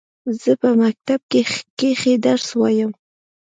زه 0.41 0.51
په 0.61 0.69
مکتب 0.81 1.19
کښي 1.77 2.13
درس 2.25 2.47
وايم. 2.59 2.91